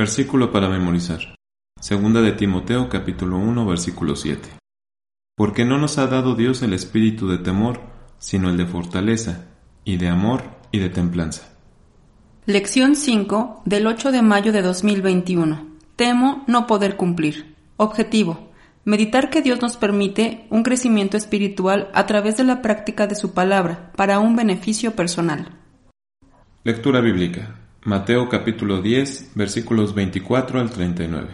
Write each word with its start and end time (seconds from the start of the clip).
Versículo 0.00 0.50
para 0.50 0.70
memorizar. 0.70 1.34
Segunda 1.78 2.22
de 2.22 2.32
Timoteo 2.32 2.88
capítulo 2.88 3.36
1 3.36 3.66
versículo 3.66 4.16
7. 4.16 4.48
Porque 5.36 5.66
no 5.66 5.76
nos 5.76 5.98
ha 5.98 6.06
dado 6.06 6.34
Dios 6.34 6.62
el 6.62 6.72
espíritu 6.72 7.28
de 7.28 7.36
temor, 7.36 7.82
sino 8.16 8.48
el 8.48 8.56
de 8.56 8.64
fortaleza, 8.64 9.48
y 9.84 9.98
de 9.98 10.08
amor 10.08 10.44
y 10.72 10.78
de 10.78 10.88
templanza. 10.88 11.52
Lección 12.46 12.96
5 12.96 13.60
del 13.66 13.86
8 13.86 14.10
de 14.10 14.22
mayo 14.22 14.52
de 14.52 14.62
2021. 14.62 15.66
Temo 15.96 16.44
no 16.46 16.66
poder 16.66 16.96
cumplir. 16.96 17.54
Objetivo. 17.76 18.48
Meditar 18.86 19.28
que 19.28 19.42
Dios 19.42 19.60
nos 19.60 19.76
permite 19.76 20.46
un 20.48 20.62
crecimiento 20.62 21.18
espiritual 21.18 21.90
a 21.92 22.06
través 22.06 22.38
de 22.38 22.44
la 22.44 22.62
práctica 22.62 23.06
de 23.06 23.16
su 23.16 23.34
palabra 23.34 23.92
para 23.96 24.18
un 24.18 24.34
beneficio 24.34 24.92
personal. 24.92 25.58
Lectura 26.64 27.02
bíblica. 27.02 27.59
Mateo 27.82 28.28
capítulo 28.28 28.82
10 28.82 29.30
versículos 29.34 29.94
24 29.94 30.60
al 30.60 30.68
39. 30.68 31.28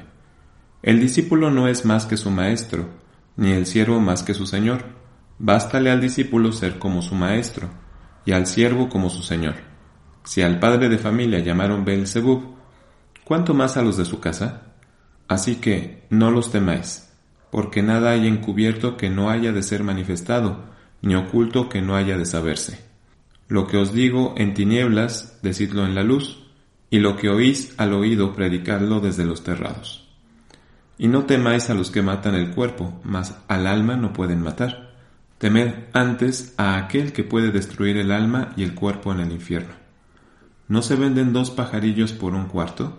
El 0.80 1.00
discípulo 1.00 1.50
no 1.50 1.66
es 1.66 1.84
más 1.84 2.06
que 2.06 2.16
su 2.16 2.30
maestro, 2.30 2.88
ni 3.36 3.50
el 3.50 3.66
siervo 3.66 3.98
más 3.98 4.22
que 4.22 4.32
su 4.32 4.46
señor. 4.46 4.84
Bástale 5.40 5.90
al 5.90 6.00
discípulo 6.00 6.52
ser 6.52 6.78
como 6.78 7.02
su 7.02 7.16
maestro, 7.16 7.68
y 8.24 8.30
al 8.30 8.46
siervo 8.46 8.88
como 8.88 9.10
su 9.10 9.24
señor. 9.24 9.56
Si 10.22 10.40
al 10.40 10.60
padre 10.60 10.88
de 10.88 10.98
familia 10.98 11.40
llamaron 11.40 11.84
Beelzebub, 11.84 12.54
¿cuánto 13.24 13.52
más 13.52 13.76
a 13.76 13.82
los 13.82 13.96
de 13.96 14.04
su 14.04 14.20
casa? 14.20 14.74
Así 15.26 15.56
que 15.56 16.04
no 16.10 16.30
los 16.30 16.52
temáis, 16.52 17.12
porque 17.50 17.82
nada 17.82 18.12
hay 18.12 18.28
encubierto 18.28 18.96
que 18.96 19.10
no 19.10 19.30
haya 19.30 19.50
de 19.50 19.64
ser 19.64 19.82
manifestado, 19.82 20.66
ni 21.02 21.16
oculto 21.16 21.68
que 21.68 21.82
no 21.82 21.96
haya 21.96 22.16
de 22.16 22.24
saberse. 22.24 22.86
Lo 23.48 23.66
que 23.66 23.76
os 23.76 23.92
digo 23.92 24.34
en 24.36 24.54
tinieblas, 24.54 25.38
decidlo 25.42 25.84
en 25.86 25.94
la 25.94 26.02
luz, 26.02 26.46
y 26.90 26.98
lo 26.98 27.16
que 27.16 27.28
oís 27.28 27.74
al 27.78 27.92
oído, 27.92 28.32
predicadlo 28.34 29.00
desde 29.00 29.24
los 29.24 29.44
terrados. 29.44 30.08
Y 30.98 31.08
no 31.08 31.24
temáis 31.26 31.70
a 31.70 31.74
los 31.74 31.90
que 31.90 32.02
matan 32.02 32.34
el 32.34 32.50
cuerpo, 32.50 33.00
mas 33.04 33.36
al 33.48 33.66
alma 33.66 33.96
no 33.96 34.12
pueden 34.12 34.42
matar. 34.42 34.94
Temed 35.38 35.74
antes 35.92 36.54
a 36.56 36.76
aquel 36.76 37.12
que 37.12 37.22
puede 37.22 37.50
destruir 37.50 37.98
el 37.98 38.10
alma 38.10 38.52
y 38.56 38.62
el 38.62 38.74
cuerpo 38.74 39.12
en 39.12 39.20
el 39.20 39.32
infierno. 39.32 39.74
¿No 40.68 40.82
se 40.82 40.96
venden 40.96 41.32
dos 41.32 41.50
pajarillos 41.50 42.12
por 42.12 42.34
un 42.34 42.46
cuarto? 42.46 42.98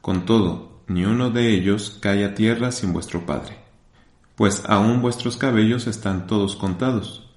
Con 0.00 0.24
todo, 0.24 0.82
ni 0.86 1.04
uno 1.04 1.30
de 1.30 1.52
ellos 1.52 1.98
cae 2.00 2.24
a 2.24 2.34
tierra 2.34 2.70
sin 2.70 2.92
vuestro 2.92 3.26
Padre. 3.26 3.58
Pues 4.36 4.62
aún 4.66 5.02
vuestros 5.02 5.36
cabellos 5.36 5.86
están 5.86 6.26
todos 6.26 6.56
contados. 6.56 7.30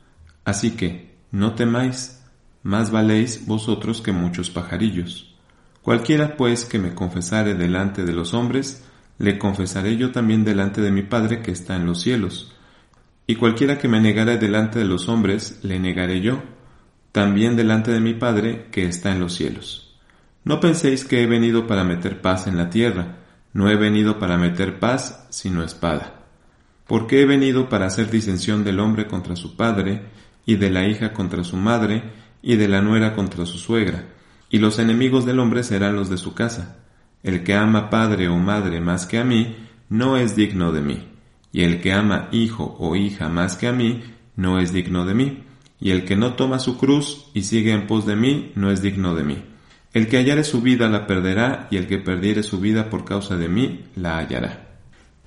Así 0.45 0.72
que, 0.72 1.17
no 1.31 1.53
temáis, 1.53 2.16
más 2.63 2.91
valéis 2.91 3.45
vosotros 3.45 4.02
que 4.02 4.11
muchos 4.11 4.50
pajarillos. 4.50 5.36
Cualquiera 5.81 6.36
pues 6.36 6.66
que 6.66 6.80
me 6.80 6.94
confesare 6.94 7.53
delante 7.53 8.03
de 8.03 8.13
los 8.13 8.33
hombres, 8.33 8.83
le 9.19 9.39
confesaré 9.39 9.97
yo 9.97 10.11
también 10.11 10.44
delante 10.44 10.81
de 10.81 10.91
mi 10.91 11.03
Padre 11.03 11.41
que 11.41 11.52
está 11.52 11.75
en 11.75 11.85
los 11.85 12.02
cielos. 12.02 12.53
Y 13.25 13.35
cualquiera 13.35 13.78
que 13.78 13.88
me 13.88 14.00
negare 14.00 14.38
delante 14.38 14.80
de 14.80 14.85
los 14.85 15.09
hombres, 15.09 15.59
le 15.63 15.80
negaré 15.80 16.22
yo, 16.22 16.44
también 17.11 17.55
delante 17.55 17.91
de 17.91 18.00
mi 18.00 18.13
Padre 18.13 18.67
que 18.72 18.85
está 18.85 19.11
en 19.11 19.19
los 19.19 19.33
cielos. 19.33 19.97
No 20.44 20.59
penséis 20.59 21.03
que 21.03 21.23
he 21.23 21.25
venido 21.25 21.67
para 21.67 21.83
meter 21.83 22.22
paz 22.22 22.47
en 22.47 22.58
la 22.58 22.69
tierra, 22.69 23.17
no 23.53 23.69
he 23.69 23.75
venido 23.75 24.19
para 24.19 24.38
meter 24.38 24.80
paz, 24.80 25.25
sino 25.30 25.63
espada. 25.63 26.25
Porque 26.85 27.22
he 27.22 27.25
venido 27.25 27.69
para 27.69 27.88
hacer 27.88 28.09
disensión 28.09 28.63
del 28.63 28.80
hombre 28.80 29.08
contra 29.08 29.35
su 29.35 29.58
padre, 29.58 30.03
y 30.45 30.55
de 30.55 30.69
la 30.69 30.88
hija 30.88 31.11
contra 31.11 31.44
su 31.44 31.58
madre, 31.58 32.03
y 32.41 32.55
de 32.55 32.67
la 32.67 32.81
nuera 32.81 33.16
contra 33.16 33.45
su 33.45 33.57
suegra, 33.57 34.05
y 34.49 34.59
los 34.59 34.80
enemigos 34.80 35.25
del 35.25 35.39
hombre 35.39 35.63
serán 35.63 35.95
los 35.95 36.09
de 36.09 36.17
su 36.17 36.33
casa. 36.33 36.77
El 37.23 37.44
que 37.44 37.55
ama 37.55 37.89
padre 37.89 38.29
o 38.29 38.38
madre 38.38 38.79
más 38.79 39.05
que 39.05 39.17
a 39.17 39.23
mí, 39.23 39.55
no 39.89 40.17
es 40.17 40.35
digno 40.35 40.71
de 40.71 40.81
mí, 40.81 41.07
y 41.52 41.63
el 41.63 41.81
que 41.81 41.94
ama 41.94 42.29
hijo 42.31 42.75
o 42.79 42.95
hija 42.95 43.29
más 43.29 43.55
que 43.55 43.67
a 43.67 43.73
mí, 43.73 44.03
no 44.35 44.59
es 44.59 44.72
digno 44.73 45.06
de 45.06 45.13
mí, 45.13 45.44
y 45.79 45.91
el 45.91 46.06
que 46.06 46.16
no 46.16 46.34
toma 46.34 46.59
su 46.59 46.78
cruz 46.78 47.29
y 47.34 47.44
sigue 47.44 47.72
en 47.72 47.88
pos 47.88 48.06
de 48.06 48.16
mí, 48.16 48.51
no 48.56 48.72
es 48.72 48.81
digno 48.81 49.16
de 49.16 49.23
mí. 49.23 49.44
El 49.94 50.07
que 50.07 50.17
hallare 50.17 50.44
su 50.44 50.62
vida 50.62 50.89
la 50.89 51.07
perderá, 51.07 51.67
y 51.72 51.78
el 51.78 51.88
que 51.88 51.97
perdiere 51.97 52.44
su 52.44 52.59
vida 52.59 52.89
por 52.89 53.06
causa 53.06 53.35
de 53.35 53.47
mí, 53.47 53.85
la 53.95 54.17
hallará. 54.17 54.67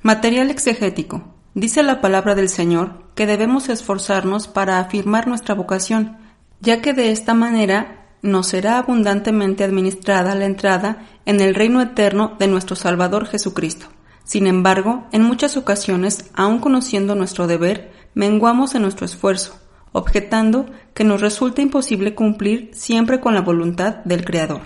Material 0.02 0.50
exegético. 0.50 1.34
Dice 1.54 1.82
la 1.82 2.00
palabra 2.00 2.34
del 2.34 2.48
Señor 2.48 3.02
que 3.14 3.26
debemos 3.26 3.68
esforzarnos 3.68 4.46
para 4.46 4.78
afirmar 4.78 5.26
nuestra 5.26 5.54
vocación, 5.54 6.16
ya 6.60 6.80
que 6.80 6.92
de 6.92 7.10
esta 7.10 7.34
manera 7.34 8.06
nos 8.22 8.48
será 8.48 8.78
abundantemente 8.78 9.64
administrada 9.64 10.34
la 10.34 10.44
entrada 10.44 11.06
en 11.24 11.40
el 11.40 11.54
reino 11.54 11.80
eterno 11.80 12.36
de 12.38 12.48
nuestro 12.48 12.76
Salvador 12.76 13.26
Jesucristo. 13.26 13.86
Sin 14.24 14.46
embargo, 14.46 15.08
en 15.12 15.22
muchas 15.22 15.56
ocasiones, 15.56 16.30
aun 16.34 16.60
conociendo 16.60 17.14
nuestro 17.14 17.46
deber, 17.46 17.92
menguamos 18.14 18.74
en 18.74 18.82
nuestro 18.82 19.06
esfuerzo, 19.06 19.58
objetando 19.92 20.66
que 20.94 21.04
nos 21.04 21.20
resulta 21.20 21.62
imposible 21.62 22.14
cumplir 22.14 22.70
siempre 22.74 23.20
con 23.20 23.34
la 23.34 23.40
voluntad 23.40 23.96
del 24.04 24.24
Creador. 24.24 24.60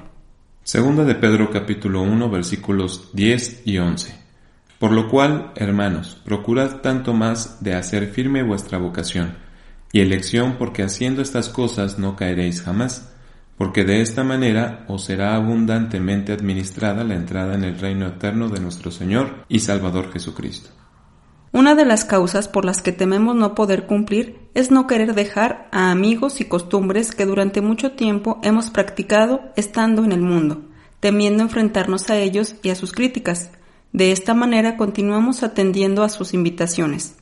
Segunda 0.65 1.05
de 1.05 1.15
Pedro 1.15 1.51
capítulo 1.51 2.03
1 2.03 2.31
versículos 2.31 3.11
10 3.13 3.63
y 3.67 3.79
11. 3.79 4.25
Por 4.79 4.93
lo 4.93 5.09
cual, 5.09 5.53
hermanos, 5.57 6.21
procurad 6.25 6.81
tanto 6.81 7.15
más 7.15 7.63
de 7.63 7.75
hacer 7.75 8.11
firme 8.11 8.43
vuestra 8.43 8.79
vocación, 8.79 9.37
y 9.95 10.01
elección 10.01 10.57
porque 10.59 10.83
haciendo 10.83 11.23
estas 11.23 11.49
cosas 11.49 12.01
no 12.01 12.17
caeréis 12.17 12.63
jamás, 12.63 13.13
porque 13.57 13.85
de 13.85 14.01
esta 14.01 14.25
manera 14.25 14.85
os 14.89 15.05
será 15.05 15.37
abundantemente 15.37 16.33
administrada 16.33 17.05
la 17.05 17.15
entrada 17.15 17.55
en 17.55 17.63
el 17.63 17.79
reino 17.79 18.09
eterno 18.09 18.49
de 18.49 18.59
nuestro 18.59 18.91
Señor 18.91 19.45
y 19.49 19.61
Salvador 19.61 20.13
Jesucristo. 20.13 20.71
Una 21.53 21.77
de 21.77 21.85
las 21.85 22.05
causas 22.05 22.49
por 22.49 22.65
las 22.65 22.83
que 22.83 22.91
tememos 22.91 23.37
no 23.37 23.55
poder 23.55 23.87
cumplir 23.87 24.41
es 24.55 24.73
no 24.73 24.89
querer 24.89 25.15
dejar 25.15 25.69
a 25.71 25.93
amigos 25.93 26.41
y 26.41 26.47
costumbres 26.47 27.13
que 27.13 27.25
durante 27.25 27.61
mucho 27.61 27.93
tiempo 27.93 28.41
hemos 28.43 28.71
practicado 28.71 29.43
estando 29.55 30.03
en 30.03 30.11
el 30.11 30.23
mundo, 30.23 30.63
temiendo 30.99 31.45
enfrentarnos 31.45 32.11
a 32.11 32.17
ellos 32.17 32.57
y 32.65 32.71
a 32.71 32.75
sus 32.75 32.91
críticas. 32.91 33.53
De 33.93 34.11
esta 34.11 34.35
manera 34.35 34.77
continuamos 34.77 35.45
atendiendo 35.45 36.03
a 36.03 36.09
sus 36.09 36.35
invitaciones 36.35 37.15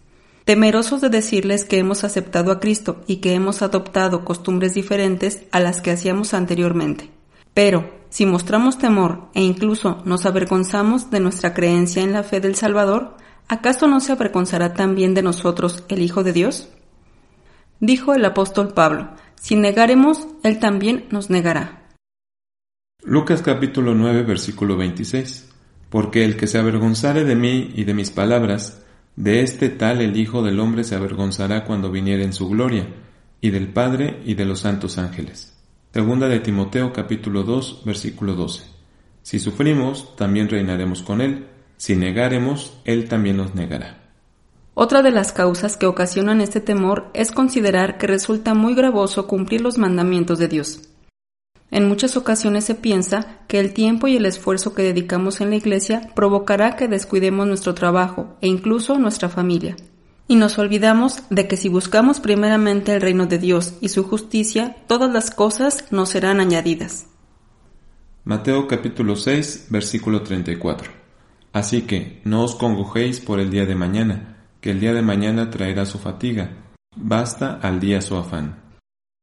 temerosos 0.44 1.00
de 1.00 1.08
decirles 1.08 1.64
que 1.64 1.78
hemos 1.78 2.04
aceptado 2.04 2.53
a 2.53 2.60
Cristo 2.60 3.03
y 3.06 3.16
que 3.16 3.34
hemos 3.34 3.62
adoptado 3.62 4.25
costumbres 4.25 4.75
diferentes 4.75 5.44
a 5.53 5.60
las 5.60 5.80
que 5.80 5.91
hacíamos 5.91 6.34
anteriormente. 6.34 7.10
Pero, 7.54 7.91
si 8.08 8.26
mostramos 8.26 8.78
temor 8.78 9.28
e 9.34 9.42
incluso 9.42 10.03
nos 10.04 10.26
avergonzamos 10.26 11.10
de 11.10 11.20
nuestra 11.20 11.54
creencia 11.54 12.03
en 12.03 12.12
la 12.12 12.22
fe 12.22 12.41
del 12.41 12.56
Salvador, 12.56 13.16
¿acaso 13.48 13.86
no 13.86 14.00
se 14.00 14.12
avergonzará 14.12 14.75
también 14.75 15.14
de 15.14 15.22
nosotros 15.22 15.84
el 15.88 16.03
Hijo 16.03 16.22
de 16.22 16.32
Dios? 16.32 16.69
Dijo 17.80 18.14
el 18.14 18.24
apóstol 18.24 18.74
Pablo, 18.74 19.10
si 19.34 19.56
negaremos, 19.56 20.28
Él 20.42 20.59
también 20.59 21.06
nos 21.10 21.30
negará. 21.30 21.82
Lucas 23.03 23.42
capítulo 23.42 23.94
9 23.94 24.22
versículo 24.22 24.76
26 24.76 25.50
Porque 25.91 26.24
el 26.24 26.36
que 26.36 26.47
se 26.47 26.59
avergonzare 26.59 27.24
de 27.24 27.34
mí 27.34 27.72
y 27.74 27.82
de 27.82 27.94
mis 27.94 28.12
palabras, 28.12 28.81
de 29.16 29.42
este 29.42 29.68
tal 29.68 30.00
el 30.00 30.16
Hijo 30.16 30.42
del 30.42 30.58
Hombre 30.60 30.84
se 30.84 30.94
avergonzará 30.94 31.64
cuando 31.64 31.90
viniere 31.90 32.24
en 32.24 32.32
su 32.32 32.48
gloria, 32.48 32.88
y 33.40 33.50
del 33.50 33.68
Padre 33.68 34.20
y 34.24 34.34
de 34.34 34.44
los 34.44 34.60
santos 34.60 34.98
ángeles. 34.98 35.52
Segunda 35.92 36.28
de 36.28 36.40
Timoteo 36.40 36.92
capítulo 36.92 37.42
2 37.42 37.82
versículo 37.84 38.34
12. 38.34 38.62
Si 39.22 39.38
sufrimos, 39.38 40.16
también 40.16 40.48
reinaremos 40.48 41.02
con 41.02 41.20
Él. 41.20 41.46
Si 41.76 41.96
negaremos, 41.96 42.78
Él 42.84 43.08
también 43.08 43.36
nos 43.36 43.54
negará. 43.54 43.98
Otra 44.74 45.02
de 45.02 45.10
las 45.10 45.32
causas 45.32 45.76
que 45.76 45.86
ocasionan 45.86 46.40
este 46.40 46.60
temor 46.60 47.10
es 47.12 47.30
considerar 47.30 47.98
que 47.98 48.06
resulta 48.06 48.54
muy 48.54 48.74
gravoso 48.74 49.26
cumplir 49.26 49.60
los 49.60 49.76
mandamientos 49.76 50.38
de 50.38 50.48
Dios. 50.48 50.88
En 51.72 51.88
muchas 51.88 52.19
ocasiones 52.19 52.65
se 52.65 52.75
piensa 52.75 53.38
que 53.49 53.59
el 53.59 53.72
tiempo 53.72 54.06
y 54.06 54.16
el 54.16 54.27
esfuerzo 54.27 54.75
que 54.75 54.83
dedicamos 54.83 55.41
en 55.41 55.48
la 55.48 55.57
iglesia 55.57 56.10
provocará 56.15 56.77
que 56.77 56.86
descuidemos 56.86 57.47
nuestro 57.47 57.72
trabajo 57.72 58.36
e 58.42 58.47
incluso 58.47 58.98
nuestra 58.98 59.30
familia. 59.30 59.74
Y 60.28 60.36
nos 60.36 60.59
olvidamos 60.59 61.22
de 61.30 61.48
que 61.48 61.57
si 61.57 61.71
buscamos 61.71 62.21
primeramente 62.21 62.95
el 62.95 63.01
reino 63.01 63.24
de 63.24 63.39
Dios 63.39 63.78
y 63.80 63.89
su 63.89 64.04
justicia, 64.04 64.77
todas 64.86 65.10
las 65.10 65.30
cosas 65.30 65.86
nos 65.91 66.10
serán 66.10 66.41
añadidas. 66.41 67.07
Mateo 68.25 68.68
capítulo 68.68 69.16
6, 69.16 69.68
versículo 69.71 70.22
34. 70.22 70.92
Así 71.54 71.83
que 71.83 72.21
no 72.25 72.45
os 72.45 72.54
congojéis 72.54 73.21
por 73.21 73.41
el 73.41 73.51
día 73.51 73.65
de 73.65 73.77
mañana, 73.77 74.47
que 74.60 74.72
el 74.72 74.80
día 74.80 74.92
de 74.92 75.01
mañana 75.01 75.48
traerá 75.48 75.86
su 75.86 75.98
fatiga. 75.98 76.51
Basta 76.95 77.59
al 77.63 77.80
día 77.80 78.03
su 78.03 78.15
afán. 78.15 78.60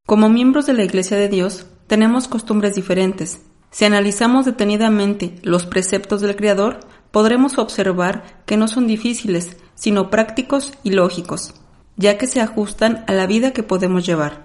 Como 0.07 0.29
miembros 0.29 0.65
de 0.65 0.73
la 0.73 0.83
Iglesia 0.83 1.15
de 1.15 1.29
Dios, 1.29 1.67
tenemos 1.89 2.27
costumbres 2.27 2.75
diferentes. 2.75 3.41
Si 3.71 3.83
analizamos 3.83 4.45
detenidamente 4.45 5.35
los 5.41 5.65
preceptos 5.65 6.21
del 6.21 6.35
Creador, 6.35 6.81
podremos 7.09 7.57
observar 7.57 8.43
que 8.45 8.57
no 8.57 8.67
son 8.67 8.85
difíciles, 8.85 9.57
sino 9.73 10.11
prácticos 10.11 10.71
y 10.83 10.91
lógicos, 10.91 11.55
ya 11.97 12.19
que 12.19 12.27
se 12.27 12.41
ajustan 12.41 13.03
a 13.07 13.13
la 13.13 13.25
vida 13.25 13.53
que 13.53 13.63
podemos 13.63 14.05
llevar, 14.05 14.43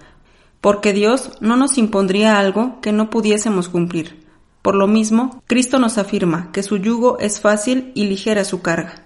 porque 0.63 0.95
Dios 0.95 1.33
no 1.41 1.57
nos 1.57 1.77
impondría 1.77 2.39
algo 2.39 2.81
que 2.81 2.93
no 2.93 3.11
pudiésemos 3.11 3.69
cumplir. 3.69 4.25
Por 4.63 4.75
lo 4.75 4.87
mismo, 4.87 5.43
Cristo 5.47 5.79
nos 5.79 5.99
afirma 5.99 6.51
que 6.51 6.63
su 6.63 6.79
yugo 6.79 7.19
es 7.19 7.43
fácil 7.43 7.93
y 7.95 8.07
ligera 8.07 8.45
su 8.45 8.63
carga. 8.63 9.05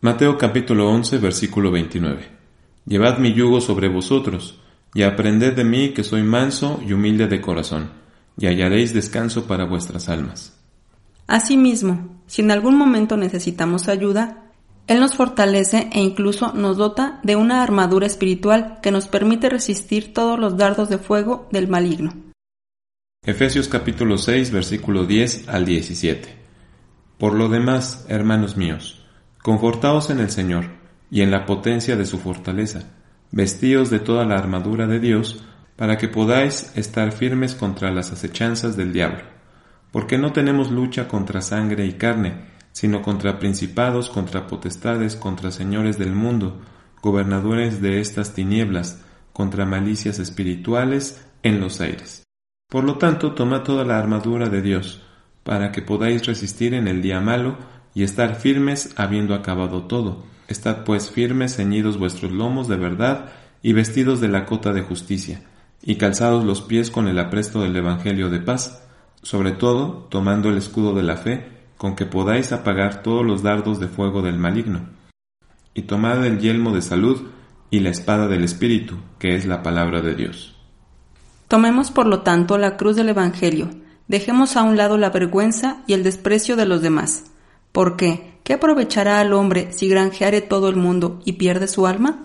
Mateo 0.00 0.38
capítulo 0.38 0.88
11 0.88 1.18
versículo 1.18 1.72
29. 1.72 2.28
Llevad 2.86 3.18
mi 3.18 3.34
yugo 3.34 3.60
sobre 3.60 3.88
vosotros, 3.88 4.59
y 4.94 5.02
aprended 5.02 5.54
de 5.54 5.64
mí 5.64 5.92
que 5.94 6.04
soy 6.04 6.22
manso 6.22 6.80
y 6.86 6.92
humilde 6.92 7.26
de 7.26 7.40
corazón, 7.40 7.90
y 8.38 8.46
hallaréis 8.46 8.92
descanso 8.94 9.46
para 9.46 9.64
vuestras 9.64 10.08
almas. 10.08 10.56
Asimismo, 11.26 12.20
si 12.26 12.42
en 12.42 12.50
algún 12.50 12.76
momento 12.76 13.16
necesitamos 13.16 13.88
ayuda, 13.88 14.50
Él 14.86 14.98
nos 14.98 15.14
fortalece 15.14 15.88
e 15.92 16.00
incluso 16.00 16.52
nos 16.54 16.76
dota 16.76 17.20
de 17.22 17.36
una 17.36 17.62
armadura 17.62 18.06
espiritual 18.06 18.78
que 18.82 18.90
nos 18.90 19.06
permite 19.06 19.48
resistir 19.48 20.12
todos 20.12 20.38
los 20.38 20.56
dardos 20.56 20.88
de 20.88 20.98
fuego 20.98 21.48
del 21.52 21.68
maligno. 21.68 22.12
Efesios 23.22 23.68
capítulo 23.68 24.16
6 24.16 24.50
versículo 24.50 25.04
10 25.04 25.48
al 25.48 25.66
17. 25.66 26.34
Por 27.18 27.34
lo 27.34 27.48
demás, 27.48 28.06
hermanos 28.08 28.56
míos, 28.56 29.04
confortaos 29.42 30.08
en 30.10 30.20
el 30.20 30.30
Señor 30.30 30.70
y 31.10 31.20
en 31.20 31.30
la 31.30 31.44
potencia 31.44 31.96
de 31.96 32.06
su 32.06 32.18
fortaleza, 32.18 32.90
vestíos 33.32 33.90
de 33.90 33.98
toda 33.98 34.24
la 34.24 34.36
armadura 34.36 34.86
de 34.86 35.00
Dios, 35.00 35.44
para 35.76 35.96
que 35.96 36.08
podáis 36.08 36.72
estar 36.76 37.12
firmes 37.12 37.54
contra 37.54 37.90
las 37.90 38.12
acechanzas 38.12 38.76
del 38.76 38.92
diablo, 38.92 39.22
porque 39.92 40.18
no 40.18 40.32
tenemos 40.32 40.70
lucha 40.70 41.08
contra 41.08 41.40
sangre 41.40 41.86
y 41.86 41.94
carne, 41.94 42.34
sino 42.72 43.02
contra 43.02 43.38
principados, 43.38 44.10
contra 44.10 44.46
potestades, 44.46 45.16
contra 45.16 45.50
señores 45.50 45.98
del 45.98 46.14
mundo, 46.14 46.60
gobernadores 47.02 47.80
de 47.80 48.00
estas 48.00 48.34
tinieblas, 48.34 49.02
contra 49.32 49.64
malicias 49.64 50.18
espirituales 50.18 51.26
en 51.42 51.60
los 51.60 51.80
aires. 51.80 52.24
Por 52.68 52.84
lo 52.84 52.98
tanto, 52.98 53.32
toma 53.32 53.64
toda 53.64 53.84
la 53.84 53.98
armadura 53.98 54.48
de 54.48 54.62
Dios, 54.62 55.02
para 55.42 55.72
que 55.72 55.82
podáis 55.82 56.26
resistir 56.26 56.74
en 56.74 56.86
el 56.86 57.02
día 57.02 57.20
malo 57.20 57.56
y 57.94 58.02
estar 58.02 58.36
firmes 58.36 58.92
habiendo 58.96 59.34
acabado 59.34 59.82
todo. 59.84 60.24
Estad 60.48 60.84
pues 60.84 61.10
firmes, 61.10 61.56
ceñidos 61.56 61.98
vuestros 61.98 62.32
lomos 62.32 62.68
de 62.68 62.76
verdad 62.76 63.30
y 63.62 63.72
vestidos 63.72 64.20
de 64.20 64.28
la 64.28 64.46
cota 64.46 64.72
de 64.72 64.82
justicia, 64.82 65.42
y 65.82 65.96
calzados 65.96 66.44
los 66.44 66.62
pies 66.62 66.90
con 66.90 67.08
el 67.08 67.18
apresto 67.18 67.62
del 67.62 67.76
Evangelio 67.76 68.30
de 68.30 68.40
paz, 68.40 68.82
sobre 69.22 69.52
todo 69.52 70.08
tomando 70.10 70.48
el 70.48 70.58
escudo 70.58 70.94
de 70.94 71.02
la 71.02 71.16
fe, 71.16 71.46
con 71.76 71.96
que 71.96 72.06
podáis 72.06 72.52
apagar 72.52 73.02
todos 73.02 73.24
los 73.24 73.42
dardos 73.42 73.80
de 73.80 73.88
fuego 73.88 74.22
del 74.22 74.38
maligno. 74.38 74.80
Y 75.74 75.82
tomad 75.82 76.24
el 76.26 76.38
yelmo 76.38 76.72
de 76.72 76.82
salud 76.82 77.28
y 77.70 77.80
la 77.80 77.90
espada 77.90 78.28
del 78.28 78.44
Espíritu, 78.44 78.96
que 79.18 79.36
es 79.36 79.46
la 79.46 79.62
palabra 79.62 80.02
de 80.02 80.14
Dios. 80.14 80.56
Tomemos 81.48 81.90
por 81.90 82.06
lo 82.06 82.20
tanto 82.20 82.58
la 82.58 82.76
cruz 82.76 82.96
del 82.96 83.08
Evangelio, 83.08 83.70
dejemos 84.08 84.56
a 84.56 84.62
un 84.62 84.76
lado 84.76 84.98
la 84.98 85.10
vergüenza 85.10 85.82
y 85.86 85.92
el 85.92 86.02
desprecio 86.02 86.56
de 86.56 86.66
los 86.66 86.82
demás. 86.82 87.29
¿Por 87.72 87.96
qué? 87.96 88.34
¿Qué 88.42 88.54
aprovechará 88.54 89.20
al 89.20 89.32
hombre 89.32 89.72
si 89.72 89.88
granjeare 89.88 90.40
todo 90.40 90.68
el 90.68 90.76
mundo 90.76 91.20
y 91.24 91.34
pierde 91.34 91.68
su 91.68 91.86
alma? 91.86 92.24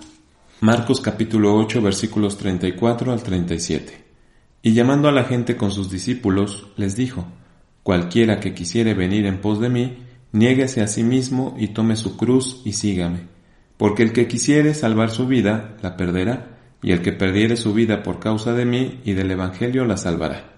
Marcos 0.61 1.01
capítulo 1.01 1.55
8 1.55 1.81
versículos 1.83 2.37
34 2.37 3.11
al 3.11 3.21
37. 3.21 4.03
Y 4.63 4.73
llamando 4.73 5.07
a 5.07 5.11
la 5.11 5.25
gente 5.25 5.55
con 5.55 5.69
sus 5.69 5.91
discípulos, 5.91 6.67
les 6.77 6.95
dijo, 6.95 7.27
Cualquiera 7.83 8.39
que 8.39 8.55
quisiere 8.55 8.95
venir 8.95 9.27
en 9.27 9.39
pos 9.39 9.59
de 9.59 9.69
mí, 9.69 9.99
niéguese 10.31 10.81
a 10.81 10.87
sí 10.87 11.03
mismo 11.03 11.55
y 11.59 11.67
tome 11.67 11.95
su 11.95 12.17
cruz 12.17 12.63
y 12.65 12.73
sígame. 12.73 13.27
Porque 13.77 14.01
el 14.01 14.11
que 14.11 14.27
quisiere 14.27 14.73
salvar 14.73 15.11
su 15.11 15.27
vida, 15.27 15.77
la 15.83 15.95
perderá 15.95 16.57
y 16.81 16.91
el 16.91 17.03
que 17.03 17.11
perdiere 17.11 17.55
su 17.57 17.75
vida 17.75 18.01
por 18.01 18.19
causa 18.19 18.53
de 18.53 18.65
mí 18.65 19.01
y 19.05 19.13
del 19.13 19.29
Evangelio 19.29 19.85
la 19.85 19.97
salvará. 19.97 20.55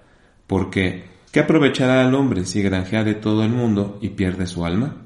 Porque, 0.47 1.16
¿qué 1.37 1.41
aprovechará 1.41 2.03
al 2.03 2.15
hombre 2.15 2.45
si 2.45 2.63
granjeare 2.63 3.13
todo 3.13 3.43
el 3.43 3.51
mundo 3.51 3.99
y 4.01 4.09
pierde 4.09 4.47
su 4.47 4.65
alma? 4.65 5.03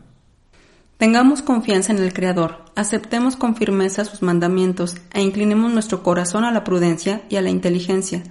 Tengamos 0.95 1.41
confianza 1.41 1.91
en 1.91 1.99
el 1.99 2.13
Creador, 2.13 2.63
aceptemos 2.73 3.35
con 3.35 3.57
firmeza 3.57 4.05
sus 4.05 4.21
mandamientos 4.21 4.95
e 5.13 5.21
inclinemos 5.21 5.73
nuestro 5.73 6.03
corazón 6.03 6.45
a 6.45 6.53
la 6.53 6.63
prudencia 6.63 7.23
y 7.27 7.35
a 7.35 7.41
la 7.41 7.49
inteligencia, 7.49 8.23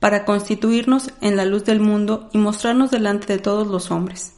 para 0.00 0.24
constituirnos 0.24 1.12
en 1.20 1.36
la 1.36 1.44
luz 1.44 1.64
del 1.64 1.78
mundo 1.78 2.28
y 2.32 2.38
mostrarnos 2.38 2.90
delante 2.90 3.32
de 3.32 3.38
todos 3.38 3.68
los 3.68 3.92
hombres. 3.92 4.34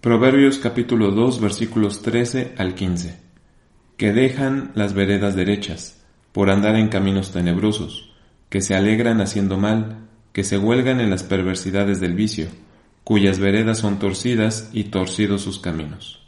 Proverbios 0.00 0.58
capítulo 0.58 1.12
2 1.12 1.40
versículos 1.40 2.02
13 2.02 2.54
al 2.58 2.74
15. 2.74 3.16
Que 3.96 4.12
dejan 4.12 4.72
las 4.74 4.92
veredas 4.92 5.36
derechas 5.36 6.02
por 6.32 6.50
andar 6.50 6.74
en 6.74 6.88
caminos 6.88 7.30
tenebrosos, 7.30 8.12
que 8.48 8.60
se 8.60 8.74
alegran 8.74 9.20
haciendo 9.20 9.56
mal, 9.56 10.09
que 10.32 10.44
se 10.44 10.58
huelgan 10.58 11.00
en 11.00 11.10
las 11.10 11.22
perversidades 11.22 12.00
del 12.00 12.14
vicio, 12.14 12.48
cuyas 13.04 13.38
veredas 13.38 13.78
son 13.78 13.98
torcidas 13.98 14.70
y 14.72 14.84
torcidos 14.84 15.42
sus 15.42 15.58
caminos. 15.58 16.20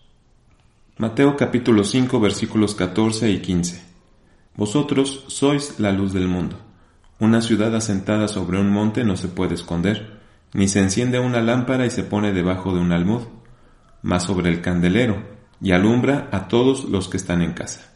Mateo 0.98 1.36
capítulo 1.36 1.84
5 1.84 2.20
versículos 2.20 2.74
14 2.74 3.30
y 3.30 3.38
15. 3.40 3.82
Vosotros 4.56 5.24
sois 5.28 5.78
la 5.78 5.92
luz 5.92 6.12
del 6.12 6.28
mundo. 6.28 6.58
Una 7.18 7.40
ciudad 7.40 7.74
asentada 7.74 8.28
sobre 8.28 8.58
un 8.60 8.70
monte 8.70 9.04
no 9.04 9.16
se 9.16 9.28
puede 9.28 9.54
esconder, 9.54 10.20
ni 10.52 10.68
se 10.68 10.80
enciende 10.80 11.18
una 11.18 11.40
lámpara 11.40 11.86
y 11.86 11.90
se 11.90 12.02
pone 12.02 12.32
debajo 12.32 12.74
de 12.74 12.80
un 12.80 12.92
almud, 12.92 13.22
mas 14.02 14.24
sobre 14.24 14.50
el 14.50 14.60
candelero, 14.60 15.22
y 15.60 15.72
alumbra 15.72 16.28
a 16.32 16.48
todos 16.48 16.84
los 16.84 17.08
que 17.08 17.16
están 17.16 17.40
en 17.40 17.52
casa. 17.52 17.91